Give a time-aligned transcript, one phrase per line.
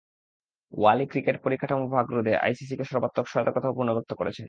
[0.73, 4.39] ওয়ালি cricket পরিকাঠামোর ভাগ রোধে আইসিসিকে সর্বাত্মক সহায়তার কথাও পুনর্ব্যক্ত করেছেন।